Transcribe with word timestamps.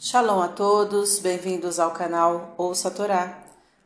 Shalom 0.00 0.40
a 0.40 0.46
todos, 0.46 1.18
bem-vindos 1.18 1.80
ao 1.80 1.90
canal 1.90 2.54
Ouça 2.56 2.86
a 2.86 2.90
Torá. 2.92 3.36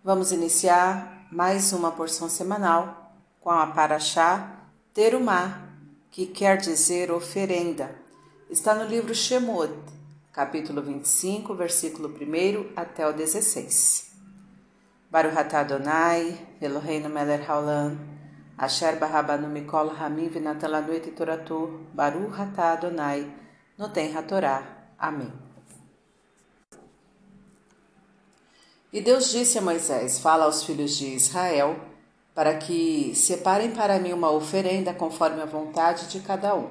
Vamos 0.05 0.31
iniciar 0.31 1.27
mais 1.33 1.73
uma 1.73 1.91
porção 1.91 2.29
semanal 2.29 3.15
com 3.41 3.49
a 3.49 3.67
Paraxá 3.69 4.59
Terumá, 4.93 5.71
que 6.11 6.27
quer 6.27 6.59
dizer 6.59 7.11
oferenda. 7.11 7.91
Está 8.51 8.75
no 8.75 8.85
livro 8.85 9.15
Shemot, 9.15 9.73
capítulo 10.35 10.83
25, 10.83 11.55
versículo 11.55 12.11
1 12.11 12.75
até 12.77 13.09
o 13.09 13.15
16. 13.15 14.13
Baruch 15.11 15.39
atah 15.39 15.61
Adonai, 15.61 16.47
Eloheinu 16.61 17.09
melech 17.09 17.49
haolam, 17.49 17.97
asher 18.59 18.97
barabanu 18.97 19.49
mikol 19.49 19.89
hamim 19.99 20.29
v'natan 20.29 20.73
lanu 20.73 20.93
et 20.93 21.11
toratu, 21.17 21.87
Baruch 21.95 22.39
atah 22.39 22.73
Adonai, 22.73 23.27
noten 23.79 24.15
hatorá. 24.15 24.63
Amém. 24.99 25.42
E 28.93 29.01
Deus 29.01 29.31
disse 29.31 29.57
a 29.57 29.63
Moisés: 29.63 30.19
Fala 30.19 30.45
aos 30.45 30.65
filhos 30.65 30.99
de 30.99 31.07
Israel, 31.07 31.81
para 32.35 32.55
que 32.59 33.13
separem 33.15 33.71
para 33.71 33.99
mim 33.99 34.13
uma 34.13 34.31
oferenda 34.31 34.93
conforme 34.93 35.41
a 35.41 35.47
vontade 35.47 36.09
de 36.09 36.21
cada 36.21 36.55
um. 36.55 36.69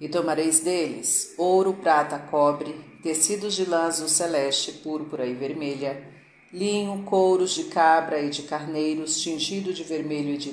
E 0.00 0.08
tomareis 0.08 0.60
deles 0.60 1.34
ouro, 1.36 1.74
prata, 1.74 2.18
cobre, 2.18 2.72
tecidos 3.02 3.54
de 3.54 3.66
lã 3.66 3.82
azul 3.82 4.08
celeste, 4.08 4.72
púrpura 4.72 5.26
e 5.26 5.34
vermelha, 5.34 6.02
linho, 6.50 7.02
couros 7.04 7.50
de 7.50 7.64
cabra 7.64 8.18
e 8.22 8.30
de 8.30 8.44
carneiros, 8.44 9.20
tingido 9.20 9.74
de 9.74 9.84
vermelho 9.84 10.30
e 10.30 10.38
de 10.38 10.52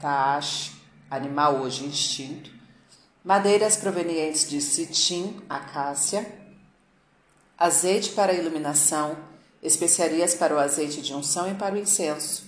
taash, 0.00 0.72
animal 1.08 1.60
hoje 1.60 1.86
extinto, 1.86 2.50
madeiras 3.24 3.76
provenientes 3.76 4.50
de 4.50 4.60
citim, 4.60 5.36
acácia, 5.48 6.26
azeite 7.56 8.10
para 8.10 8.34
iluminação, 8.34 9.16
especiarias 9.62 10.34
para 10.34 10.54
o 10.54 10.58
azeite 10.58 11.02
de 11.02 11.14
unção 11.14 11.50
e 11.50 11.54
para 11.54 11.74
o 11.74 11.78
incenso, 11.78 12.46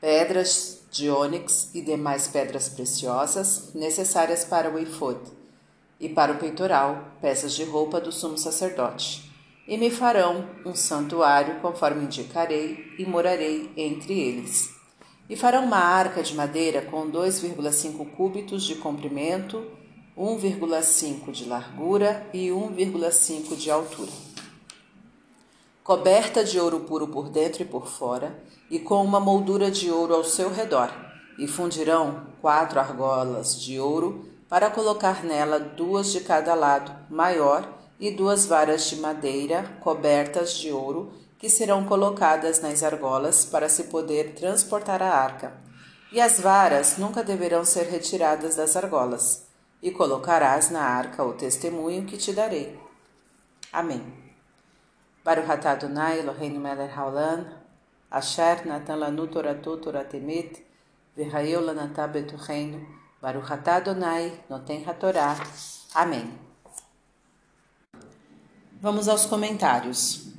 pedras 0.00 0.78
de 0.90 1.10
ônix 1.10 1.70
e 1.74 1.82
demais 1.82 2.28
pedras 2.28 2.68
preciosas 2.68 3.74
necessárias 3.74 4.44
para 4.44 4.70
o 4.70 4.78
efod, 4.78 5.18
e 6.00 6.08
para 6.08 6.32
o 6.32 6.38
peitoral, 6.38 7.12
peças 7.20 7.54
de 7.54 7.64
roupa 7.64 8.00
do 8.00 8.12
sumo 8.12 8.38
sacerdote. 8.38 9.28
E 9.66 9.76
me 9.76 9.90
farão 9.90 10.48
um 10.64 10.74
santuário, 10.74 11.60
conforme 11.60 12.04
indicarei, 12.04 12.94
e 12.98 13.04
morarei 13.04 13.70
entre 13.76 14.18
eles. 14.18 14.70
E 15.28 15.36
farão 15.36 15.64
uma 15.64 15.76
arca 15.76 16.22
de 16.22 16.34
madeira 16.34 16.80
com 16.82 17.10
2,5 17.10 18.10
cúbitos 18.12 18.62
de 18.62 18.76
comprimento, 18.76 19.66
1,5 20.16 21.30
de 21.32 21.44
largura 21.44 22.26
e 22.32 22.48
1,5 22.48 23.56
de 23.56 23.70
altura 23.70 24.27
coberta 25.88 26.44
de 26.44 26.60
ouro 26.60 26.80
puro 26.80 27.08
por 27.08 27.30
dentro 27.30 27.62
e 27.62 27.64
por 27.64 27.86
fora, 27.86 28.38
e 28.70 28.78
com 28.78 29.02
uma 29.02 29.18
moldura 29.18 29.70
de 29.70 29.90
ouro 29.90 30.14
ao 30.14 30.22
seu 30.22 30.52
redor, 30.52 30.92
e 31.38 31.48
fundirão 31.48 32.26
quatro 32.42 32.78
argolas 32.78 33.58
de 33.58 33.80
ouro 33.80 34.28
para 34.50 34.70
colocar 34.70 35.24
nela 35.24 35.58
duas 35.58 36.12
de 36.12 36.20
cada 36.20 36.54
lado, 36.54 36.94
maior, 37.08 37.66
e 37.98 38.10
duas 38.10 38.44
varas 38.44 38.84
de 38.90 38.96
madeira 38.96 39.78
cobertas 39.80 40.58
de 40.58 40.70
ouro, 40.70 41.10
que 41.38 41.48
serão 41.48 41.86
colocadas 41.86 42.60
nas 42.60 42.82
argolas 42.82 43.46
para 43.46 43.70
se 43.70 43.84
poder 43.84 44.34
transportar 44.34 45.02
a 45.02 45.08
arca. 45.10 45.54
E 46.12 46.20
as 46.20 46.38
varas 46.38 46.98
nunca 46.98 47.24
deverão 47.24 47.64
ser 47.64 47.86
retiradas 47.86 48.54
das 48.56 48.76
argolas. 48.76 49.46
E 49.82 49.90
colocarás 49.90 50.68
na 50.68 50.82
arca 50.82 51.24
o 51.24 51.32
testemunho 51.32 52.04
que 52.04 52.18
te 52.18 52.34
darei. 52.34 52.78
Amém. 53.72 54.27
Baruch 55.28 55.50
atah 55.50 55.72
Adonai 55.72 56.20
Eloheinu 56.20 56.58
melech 56.58 56.90
haolam, 56.92 57.44
asher 58.10 58.64
natan 58.64 58.98
lanu 59.00 59.26
toratu 59.26 59.76
toratemet, 59.76 60.62
v'hayeu 61.18 61.60
lanatah 61.60 62.08
betucheinu, 62.08 62.80
Baruch 63.20 63.50
atah 63.50 63.76
Adonai 63.76 64.32
noten 64.48 64.82
hatorá. 64.86 65.36
Amém. 65.94 66.32
Vamos 68.80 69.06
aos 69.06 69.26
comentários. 69.26 70.32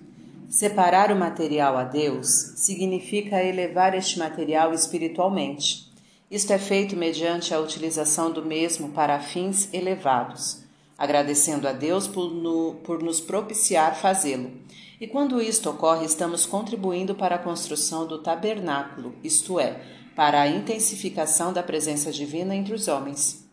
Separar 0.49 1.11
o 1.11 1.15
material 1.15 1.77
a 1.77 1.83
Deus 1.83 2.27
significa 2.55 3.43
elevar 3.43 3.93
este 3.93 4.17
material 4.17 4.73
espiritualmente. 4.73 5.87
Isto 6.31 6.51
é 6.53 6.57
feito 6.57 6.97
mediante 6.97 7.53
a 7.53 7.59
utilização 7.59 8.31
do 8.31 8.43
mesmo 8.43 8.89
para 8.89 9.19
fins 9.19 9.71
elevados 9.71 10.67
agradecendo 10.99 11.65
a 11.65 11.71
Deus 11.71 12.09
por, 12.09 12.29
no, 12.29 12.75
por 12.83 13.01
nos 13.01 13.21
propiciar 13.21 13.95
fazê-lo. 13.95 14.51
E 14.99 15.07
quando 15.07 15.41
isto 15.41 15.69
ocorre, 15.69 16.05
estamos 16.05 16.45
contribuindo 16.45 17.15
para 17.15 17.35
a 17.35 17.39
construção 17.39 18.05
do 18.05 18.21
tabernáculo, 18.21 19.15
isto 19.23 19.57
é, 19.57 19.81
para 20.13 20.41
a 20.41 20.47
intensificação 20.49 21.53
da 21.53 21.63
presença 21.63 22.11
divina 22.11 22.53
entre 22.53 22.73
os 22.73 22.89
homens. 22.89 23.47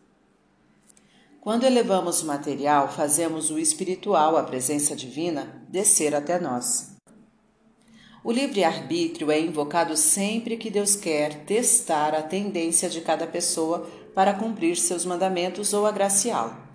Quando 1.39 1.63
elevamos 1.63 2.21
o 2.21 2.25
material, 2.25 2.89
fazemos 2.89 3.49
o 3.49 3.57
espiritual, 3.57 4.35
a 4.35 4.43
presença 4.43 4.93
divina, 4.93 5.65
descer 5.69 6.13
até 6.13 6.37
nós. 6.37 6.97
O 8.25 8.31
livre-arbítrio 8.33 9.31
é 9.31 9.39
invocado 9.39 9.95
sempre 9.95 10.57
que 10.57 10.69
Deus 10.69 10.97
quer 10.97 11.45
testar 11.45 12.13
a 12.13 12.21
tendência 12.21 12.89
de 12.89 12.99
cada 12.99 13.25
pessoa 13.25 13.87
para 14.13 14.33
cumprir 14.33 14.75
seus 14.75 15.05
mandamentos 15.05 15.71
ou 15.71 15.85
agraciá-lo. 15.85 16.66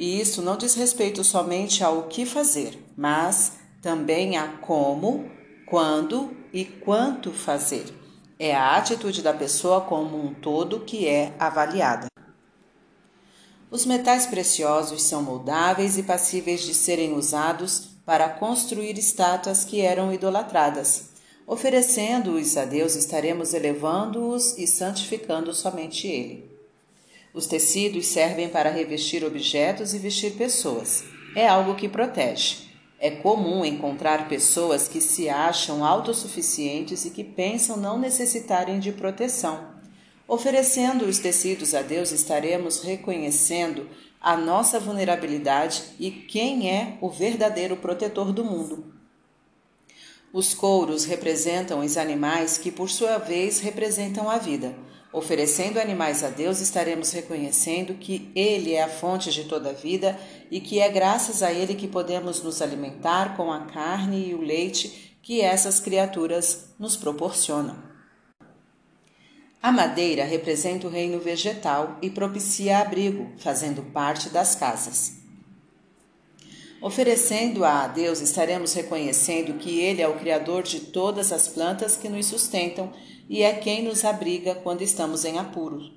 E 0.00 0.18
isso 0.18 0.40
não 0.40 0.56
diz 0.56 0.74
respeito 0.76 1.22
somente 1.22 1.84
ao 1.84 2.04
que 2.04 2.24
fazer, 2.24 2.82
mas 2.96 3.58
também 3.82 4.38
a 4.38 4.48
como, 4.48 5.30
quando 5.66 6.34
e 6.54 6.64
quanto 6.64 7.30
fazer. 7.30 7.84
É 8.38 8.56
a 8.56 8.76
atitude 8.76 9.20
da 9.20 9.34
pessoa 9.34 9.82
como 9.82 10.16
um 10.16 10.32
todo 10.32 10.80
que 10.80 11.06
é 11.06 11.34
avaliada. 11.38 12.06
Os 13.70 13.84
metais 13.84 14.26
preciosos 14.26 15.02
são 15.02 15.22
moldáveis 15.22 15.98
e 15.98 16.02
passíveis 16.02 16.62
de 16.62 16.72
serem 16.72 17.12
usados 17.12 17.90
para 18.06 18.26
construir 18.26 18.96
estátuas 18.96 19.66
que 19.66 19.82
eram 19.82 20.14
idolatradas. 20.14 21.10
Oferecendo-os 21.46 22.56
a 22.56 22.64
Deus, 22.64 22.94
estaremos 22.94 23.52
elevando-os 23.52 24.56
e 24.56 24.66
santificando 24.66 25.52
somente 25.52 26.06
Ele. 26.06 26.49
Os 27.32 27.46
tecidos 27.46 28.06
servem 28.06 28.48
para 28.48 28.70
revestir 28.70 29.24
objetos 29.24 29.94
e 29.94 29.98
vestir 29.98 30.32
pessoas. 30.32 31.04
É 31.34 31.46
algo 31.46 31.76
que 31.76 31.88
protege. 31.88 32.70
É 32.98 33.10
comum 33.10 33.64
encontrar 33.64 34.28
pessoas 34.28 34.88
que 34.88 35.00
se 35.00 35.28
acham 35.28 35.84
autossuficientes 35.84 37.04
e 37.04 37.10
que 37.10 37.24
pensam 37.24 37.76
não 37.76 37.98
necessitarem 37.98 38.78
de 38.80 38.92
proteção. 38.92 39.70
Oferecendo 40.26 41.06
os 41.06 41.18
tecidos 41.18 41.74
a 41.74 41.82
Deus, 41.82 42.12
estaremos 42.12 42.82
reconhecendo 42.82 43.88
a 44.20 44.36
nossa 44.36 44.78
vulnerabilidade 44.78 45.82
e 45.98 46.10
quem 46.10 46.68
é 46.68 46.98
o 47.00 47.08
verdadeiro 47.08 47.76
protetor 47.76 48.32
do 48.32 48.44
mundo. 48.44 48.92
Os 50.32 50.52
couros 50.52 51.04
representam 51.04 51.80
os 51.80 51.96
animais 51.96 52.58
que, 52.58 52.70
por 52.70 52.90
sua 52.90 53.18
vez, 53.18 53.60
representam 53.60 54.28
a 54.28 54.36
vida. 54.36 54.76
Oferecendo 55.12 55.80
animais 55.80 56.22
a 56.22 56.28
Deus, 56.28 56.60
estaremos 56.60 57.10
reconhecendo 57.10 57.94
que 57.94 58.30
Ele 58.34 58.74
é 58.74 58.82
a 58.84 58.88
fonte 58.88 59.32
de 59.32 59.44
toda 59.44 59.70
a 59.70 59.72
vida 59.72 60.16
e 60.50 60.60
que 60.60 60.78
é 60.78 60.88
graças 60.88 61.42
a 61.42 61.52
Ele 61.52 61.74
que 61.74 61.88
podemos 61.88 62.42
nos 62.42 62.62
alimentar 62.62 63.36
com 63.36 63.52
a 63.52 63.66
carne 63.66 64.28
e 64.28 64.34
o 64.34 64.40
leite 64.40 65.16
que 65.20 65.40
essas 65.40 65.80
criaturas 65.80 66.70
nos 66.78 66.96
proporcionam. 66.96 67.76
A 69.60 69.72
madeira 69.72 70.24
representa 70.24 70.86
o 70.86 70.90
reino 70.90 71.18
vegetal 71.18 71.98
e 72.00 72.08
propicia 72.08 72.78
abrigo, 72.78 73.32
fazendo 73.38 73.82
parte 73.82 74.30
das 74.30 74.54
casas. 74.54 75.19
Oferecendo-a 76.82 77.84
a 77.84 77.86
Deus, 77.88 78.22
estaremos 78.22 78.72
reconhecendo 78.72 79.58
que 79.58 79.80
Ele 79.80 80.00
é 80.00 80.08
o 80.08 80.18
Criador 80.18 80.62
de 80.62 80.80
todas 80.80 81.30
as 81.30 81.46
plantas 81.46 81.94
que 81.94 82.08
nos 82.08 82.24
sustentam 82.24 82.90
e 83.28 83.42
é 83.42 83.52
quem 83.52 83.82
nos 83.82 84.02
abriga 84.02 84.54
quando 84.54 84.80
estamos 84.80 85.26
em 85.26 85.38
apuros. 85.38 85.92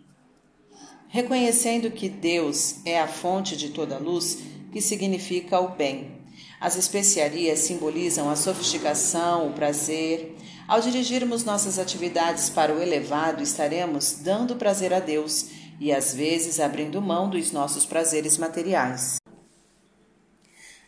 Reconhecendo 1.07 1.89
que 1.89 2.09
Deus 2.09 2.77
é 2.85 3.00
a 3.00 3.07
fonte 3.07 3.56
de 3.56 3.69
toda 3.69 3.97
luz, 3.97 4.39
que 4.74 4.81
significa 4.81 5.59
o 5.59 5.69
bem. 5.69 6.21
As 6.59 6.75
especiarias 6.75 7.59
simbolizam 7.59 8.29
a 8.29 8.36
sofisticação, 8.36 9.47
o 9.47 9.53
prazer. 9.53 10.36
Ao 10.68 10.81
dirigirmos 10.81 11.45
nossas 11.45 11.79
atividades 11.79 12.50
para 12.50 12.74
o 12.74 12.81
elevado, 12.81 13.41
estaremos 13.41 14.19
dando 14.21 14.57
prazer 14.57 14.94
a 14.94 15.00
Deus 15.00 15.47
e 15.79 15.94
às 15.94 16.13
vezes 16.13 16.59
abrindo 16.59 17.01
mão 17.01 17.29
dos 17.29 17.51
nossos 17.51 17.86
prazeres 17.86 18.38
materiais. 18.38 19.22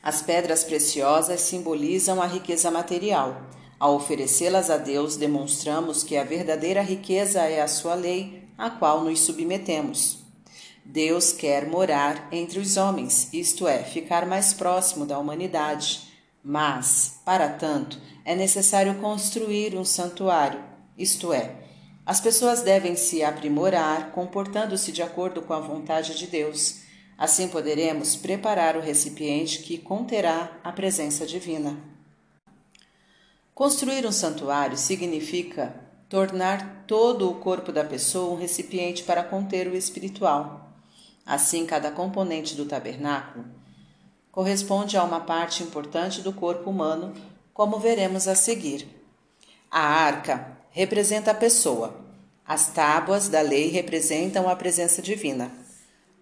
As 0.06 0.22
pedras 0.22 0.64
preciosas 0.64 1.42
simbolizam 1.42 2.22
a 2.22 2.28
riqueza 2.28 2.70
material. 2.70 3.42
Ao 3.80 3.96
oferecê-las 3.96 4.70
a 4.70 4.78
Deus, 4.78 5.18
demonstramos 5.18 6.04
que 6.04 6.16
a 6.16 6.24
verdadeira 6.24 6.84
riqueza 6.84 7.42
é 7.42 7.60
a 7.60 7.68
sua 7.68 7.96
lei, 7.96 8.48
a 8.56 8.70
qual 8.70 9.04
nos 9.04 9.22
submetemos. 9.22 10.20
Deus 10.86 11.34
quer 11.34 11.68
morar 11.68 12.28
entre 12.32 12.60
os 12.60 12.78
homens, 12.78 13.34
isto 13.34 13.68
é, 13.68 13.80
ficar 13.80 14.28
mais 14.28 14.54
próximo 14.54 15.08
da 15.08 15.18
humanidade. 15.18 16.04
Mas, 16.44 17.20
para 17.26 17.50
tanto, 17.50 18.00
é 18.24 18.36
necessário 18.36 18.94
construir 19.00 19.76
um 19.76 19.84
santuário, 19.84 20.64
isto 20.96 21.34
é, 21.34 21.56
as 22.06 22.22
pessoas 22.22 22.62
devem 22.62 22.96
se 22.96 23.24
aprimorar 23.24 24.12
comportando-se 24.12 24.92
de 24.92 25.02
acordo 25.02 25.42
com 25.42 25.54
a 25.54 25.60
vontade 25.60 26.16
de 26.16 26.28
Deus. 26.28 26.85
Assim 27.18 27.48
poderemos 27.48 28.16
preparar 28.16 28.76
o 28.76 28.82
recipiente 28.82 29.60
que 29.60 29.78
conterá 29.78 30.52
a 30.64 30.72
presença 30.72 31.26
divina. 31.26 31.78
Construir 33.54 34.06
um 34.06 34.12
santuário 34.12 34.78
significa 34.78 35.74
tornar 36.10 36.84
todo 36.86 37.30
o 37.30 37.36
corpo 37.36 37.72
da 37.72 37.84
pessoa 37.84 38.34
um 38.34 38.38
recipiente 38.38 39.04
para 39.04 39.24
conter 39.24 39.68
o 39.68 39.76
espiritual. 39.76 40.74
Assim, 41.26 41.66
cada 41.66 41.90
componente 41.90 42.54
do 42.54 42.66
tabernáculo 42.66 43.46
corresponde 44.36 44.98
a 44.98 45.04
uma 45.04 45.22
parte 45.22 45.64
importante 45.64 46.22
do 46.22 46.34
corpo 46.34 46.70
humano, 46.70 47.14
como 47.54 47.80
veremos 47.80 48.28
a 48.28 48.36
seguir. 48.36 48.86
A 49.72 49.80
arca 49.80 50.58
representa 50.72 51.32
a 51.32 51.34
pessoa. 51.34 51.96
As 52.46 52.68
tábuas 52.68 53.30
da 53.30 53.40
lei 53.40 53.70
representam 53.70 54.50
a 54.50 54.56
presença 54.58 55.02
divina. 55.02 55.50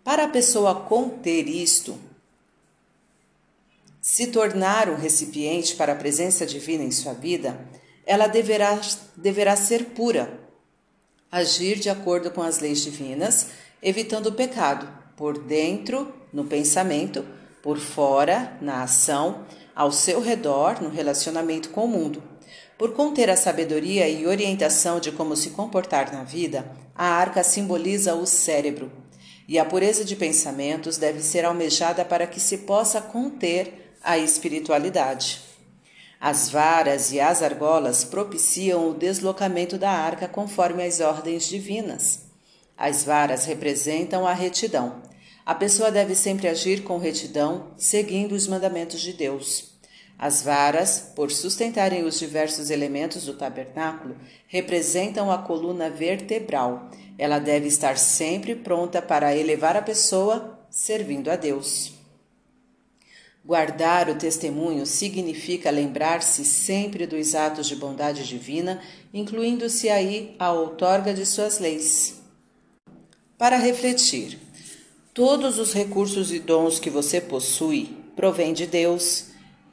Para 0.04 0.26
a 0.26 0.28
pessoa 0.28 0.76
conter 0.82 1.48
isto, 1.48 1.98
se 4.02 4.28
tornar 4.28 4.90
um 4.90 4.96
recipiente 4.96 5.78
para 5.78 5.94
a 5.94 5.96
presença 5.96 6.46
divina 6.46 6.84
em 6.84 6.92
sua 6.92 7.14
vida, 7.14 7.58
ela 8.06 8.28
deverá, 8.28 8.82
deverá 9.16 9.56
ser 9.56 9.86
pura, 9.92 10.42
agir 11.32 11.80
de 11.80 11.90
acordo 11.90 12.30
com 12.32 12.42
as 12.42 12.60
leis 12.60 12.82
divinas, 12.82 13.48
evitando 13.82 14.28
o 14.28 14.34
pecado, 14.34 14.90
por 15.16 15.38
dentro, 15.38 16.14
no 16.34 16.44
pensamento, 16.44 17.26
por 17.62 17.80
fora, 17.80 18.58
na 18.60 18.84
ação, 18.84 19.46
ao 19.74 19.90
seu 19.90 20.20
redor, 20.20 20.82
no 20.82 20.90
relacionamento 20.90 21.70
com 21.70 21.86
o 21.86 21.88
mundo. 21.88 22.22
Por 22.78 22.94
conter 22.94 23.30
a 23.30 23.38
sabedoria 23.38 24.10
e 24.10 24.28
orientação 24.28 25.00
de 25.00 25.14
como 25.14 25.38
se 25.38 25.52
comportar 25.52 26.12
na 26.12 26.26
vida, 26.26 26.70
a 26.94 27.06
arca 27.06 27.42
simboliza 27.42 28.14
o 28.16 28.26
cérebro, 28.26 28.92
e 29.48 29.60
a 29.60 29.66
pureza 29.66 30.06
de 30.06 30.16
pensamentos 30.16 30.98
deve 30.98 31.22
ser 31.22 31.46
almejada 31.46 32.06
para 32.06 32.28
que 32.28 32.40
se 32.40 32.60
possa 32.60 33.02
conter 33.02 33.96
a 34.04 34.18
espiritualidade. 34.18 35.42
As 36.20 36.50
varas 36.50 37.12
e 37.12 37.20
as 37.20 37.42
argolas 37.42 38.06
propiciam 38.06 38.90
o 38.90 38.94
deslocamento 38.94 39.78
da 39.78 39.92
arca 39.92 40.28
conforme 40.28 40.84
as 40.84 41.02
ordens 41.02 41.48
divinas. 41.48 42.22
As 42.78 43.04
varas 43.04 43.46
representam 43.46 44.26
a 44.26 44.34
retidão. 44.34 45.02
A 45.46 45.54
pessoa 45.54 45.92
deve 45.92 46.16
sempre 46.16 46.48
agir 46.48 46.84
com 46.84 46.98
retidão, 46.98 47.72
seguindo 47.78 48.32
os 48.32 48.48
mandamentos 48.48 49.02
de 49.02 49.12
Deus. 49.12 49.74
As 50.18 50.42
varas, 50.42 51.12
por 51.14 51.30
sustentarem 51.30 52.06
os 52.06 52.18
diversos 52.18 52.70
elementos 52.70 53.26
do 53.26 53.34
tabernáculo, 53.34 54.16
representam 54.48 55.30
a 55.30 55.40
coluna 55.40 55.90
vertebral. 55.90 56.90
Ela 57.18 57.40
deve 57.40 57.68
estar 57.68 57.98
sempre 57.98 58.56
pronta 58.56 59.02
para 59.02 59.36
elevar 59.36 59.76
a 59.76 59.82
pessoa, 59.82 60.60
servindo 60.70 61.30
a 61.30 61.36
Deus. 61.36 61.94
Guardar 63.46 64.10
o 64.10 64.16
testemunho 64.16 64.86
significa 64.86 65.70
lembrar-se 65.70 66.46
sempre 66.46 67.06
dos 67.06 67.36
atos 67.36 67.68
de 67.68 67.76
bondade 67.76 68.26
divina, 68.26 68.82
incluindo-se 69.14 69.90
aí 69.90 70.34
a 70.40 70.54
outorga 70.54 71.14
de 71.14 71.26
suas 71.26 71.60
leis. 71.60 72.22
Para 73.38 73.58
refletir, 73.58 74.40
todos 75.14 75.60
os 75.60 75.74
recursos 75.74 76.32
e 76.32 76.40
dons 76.40 76.80
que 76.80 76.90
você 76.90 77.20
possui 77.20 77.98
provêm 78.16 78.54
de 78.54 78.66
Deus. 78.66 79.26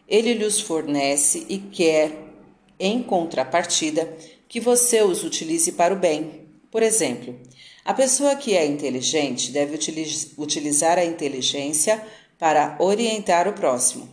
Ele 0.08 0.34
lhes 0.34 0.60
fornece 0.60 1.46
e 1.48 1.58
quer, 1.58 2.12
em 2.78 3.00
contrapartida, 3.00 4.12
que 4.48 4.58
você 4.58 5.02
os 5.02 5.22
utilize 5.22 5.70
para 5.72 5.94
o 5.94 5.96
bem. 5.96 6.39
Por 6.70 6.82
exemplo, 6.82 7.36
a 7.84 7.92
pessoa 7.92 8.36
que 8.36 8.56
é 8.56 8.64
inteligente 8.64 9.50
deve 9.50 9.78
utilizar 10.38 10.98
a 10.98 11.04
inteligência 11.04 12.00
para 12.38 12.76
orientar 12.78 13.48
o 13.48 13.52
próximo, 13.52 14.08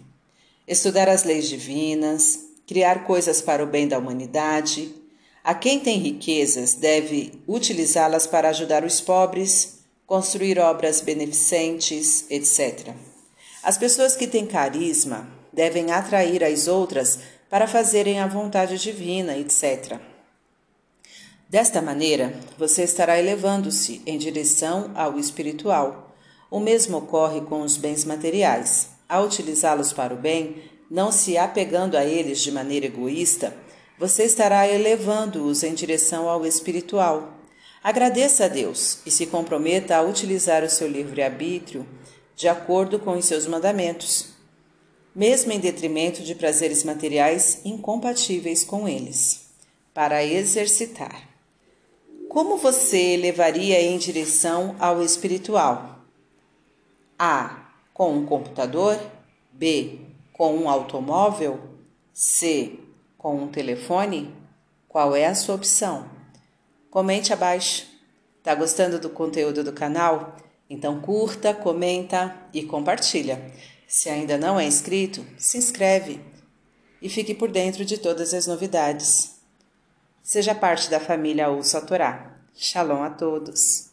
estudar 0.68 1.08
as 1.08 1.24
leis 1.24 1.48
divinas, 1.48 2.40
criar 2.66 3.06
coisas 3.06 3.42
para 3.42 3.64
o 3.64 3.68
bem 3.68 3.88
da 3.88 4.00
humanidade. 4.00 4.92
A 5.44 5.54
quem 5.54 5.80
tem 5.80 6.00
riquezas 6.00 6.74
deve 6.74 7.42
utilizá-las 7.48 8.26
para 8.26 8.50
ajudar 8.50 8.84
os 8.84 9.00
pobres, 9.00 9.80
construir 10.06 10.60
obras 10.60 11.00
beneficentes, 11.00 12.26
etc. 12.30 12.94
As 13.62 13.78
pessoas 13.78 14.16
que 14.16 14.28
têm 14.28 14.46
carisma 14.46 15.30
devem 15.54 15.92
atrair 15.92 16.44
as 16.44 16.68
outras 16.68 17.20
para 17.50 17.68
fazerem 17.68 18.20
a 18.20 18.28
vontade 18.28 18.78
divina, 18.78 19.38
etc. 19.38 20.00
Desta 21.50 21.82
maneira, 21.82 22.34
você 22.58 22.84
estará 22.84 23.18
elevando-se 23.18 24.02
em 24.06 24.18
direção 24.18 24.92
ao 24.96 25.18
espiritual 25.18 26.14
o 26.50 26.60
mesmo 26.60 26.98
ocorre 26.98 27.42
com 27.42 27.62
os 27.62 27.78
bens 27.78 28.04
materiais. 28.04 28.90
Ao 29.08 29.26
utilizá-los 29.26 29.94
para 29.94 30.14
o 30.14 30.18
bem, 30.18 30.64
não 30.90 31.12
se 31.12 31.38
apegando 31.38 31.96
a 31.96 32.06
eles 32.06 32.42
de 32.42 32.52
maneira 32.52 32.86
egoísta, 32.86 33.56
você 33.98 34.24
estará 34.24 34.68
elevando-os 34.68 35.64
em 35.64 35.74
direção 35.74 36.30
ao 36.30 36.46
espiritual. 36.46 37.34
Agradeça 37.84 38.46
a 38.46 38.48
Deus 38.48 39.00
e 39.06 39.12
se 39.12 39.26
comprometa 39.26 39.96
a 39.96 40.02
utilizar 40.02 40.64
o 40.64 40.70
seu 40.70 40.88
livre-arbítrio 40.88 41.88
de 42.36 42.48
acordo 42.48 43.00
com 43.00 43.18
os 43.18 43.26
seus 43.26 43.48
mandamentos, 43.48 44.34
mesmo 45.16 45.52
em 45.52 45.60
detrimento 45.60 46.22
de 46.22 46.36
prazeres 46.36 46.84
materiais 46.84 47.62
incompatíveis 47.66 48.64
com 48.64 48.88
eles, 48.88 49.48
para 49.94 50.24
exercitar. 50.24 51.27
Como 52.30 52.58
você 52.58 53.16
levaria 53.16 53.82
em 53.82 53.98
direção 53.98 54.76
ao 54.80 55.02
espiritual? 55.02 56.00
A. 57.18 57.72
Com 57.94 58.14
um 58.14 58.26
computador. 58.26 59.00
B. 59.52 60.00
Com 60.34 60.56
um 60.56 60.70
automóvel. 60.70 61.60
C. 62.14 62.80
Com 63.18 63.36
um 63.36 63.48
telefone. 63.48 64.36
Qual 64.90 65.16
é 65.16 65.26
a 65.26 65.36
sua 65.36 65.56
opção? 65.56 66.10
Comente 66.90 67.32
abaixo. 67.32 67.88
Tá 68.44 68.54
gostando 68.54 69.00
do 69.00 69.10
conteúdo 69.10 69.64
do 69.64 69.72
canal? 69.72 70.36
Então 70.70 71.00
curta, 71.00 71.54
comenta 71.54 72.36
e 72.54 72.64
compartilha. 72.64 73.54
Se 73.88 74.10
ainda 74.10 74.38
não 74.38 74.60
é 74.60 74.66
inscrito, 74.66 75.26
se 75.38 75.58
inscreve 75.58 76.20
e 77.02 77.08
fique 77.08 77.34
por 77.34 77.50
dentro 77.50 77.86
de 77.86 77.98
todas 77.98 78.34
as 78.34 78.48
novidades. 78.48 79.37
Seja 80.28 80.54
parte 80.54 80.90
da 80.90 81.00
família 81.00 81.48
Ouça 81.48 81.80
Torá. 81.80 82.34
Shalom 82.54 83.02
a 83.02 83.10
todos. 83.10 83.87